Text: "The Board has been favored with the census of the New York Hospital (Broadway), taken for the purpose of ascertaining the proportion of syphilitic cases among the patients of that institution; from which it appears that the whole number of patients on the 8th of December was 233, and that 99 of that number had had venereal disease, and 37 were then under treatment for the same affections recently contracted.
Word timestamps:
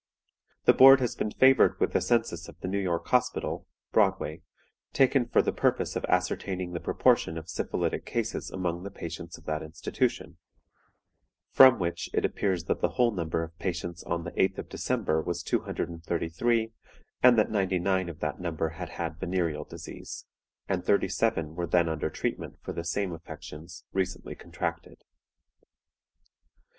"The 0.65 0.73
Board 0.73 0.99
has 0.99 1.15
been 1.15 1.29
favored 1.29 1.79
with 1.79 1.93
the 1.93 2.01
census 2.01 2.47
of 2.49 2.59
the 2.61 2.67
New 2.67 2.79
York 2.79 3.05
Hospital 3.09 3.67
(Broadway), 3.91 4.41
taken 4.93 5.27
for 5.27 5.43
the 5.43 5.53
purpose 5.53 5.95
of 5.95 6.05
ascertaining 6.05 6.71
the 6.73 6.79
proportion 6.79 7.37
of 7.37 7.47
syphilitic 7.47 8.03
cases 8.03 8.49
among 8.49 8.81
the 8.81 8.89
patients 8.89 9.37
of 9.37 9.43
that 9.45 9.61
institution; 9.61 10.39
from 11.51 11.77
which 11.77 12.09
it 12.15 12.25
appears 12.25 12.63
that 12.63 12.81
the 12.81 12.89
whole 12.93 13.11
number 13.11 13.43
of 13.43 13.55
patients 13.59 14.01
on 14.05 14.23
the 14.23 14.31
8th 14.31 14.57
of 14.57 14.69
December 14.69 15.21
was 15.21 15.43
233, 15.43 16.71
and 17.21 17.37
that 17.37 17.51
99 17.51 18.09
of 18.09 18.21
that 18.21 18.39
number 18.39 18.69
had 18.69 18.89
had 18.89 19.19
venereal 19.19 19.65
disease, 19.65 20.25
and 20.67 20.83
37 20.83 21.53
were 21.53 21.67
then 21.67 21.87
under 21.87 22.09
treatment 22.09 22.57
for 22.63 22.73
the 22.73 22.83
same 22.83 23.13
affections 23.13 23.83
recently 23.93 24.33
contracted. 24.33 25.03